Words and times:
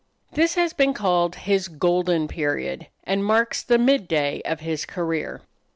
This 0.31 0.55
has 0.55 0.73
been 0.73 0.95
called 0.95 1.35
his 1.35 1.67
"golden 1.67 2.27
period," 2.27 2.87
and 3.03 3.23
marks 3.23 3.61
the 3.61 3.77
midday 3.77 4.41
of 4.45 4.59
his 4.61 4.83
career. 4.83 5.43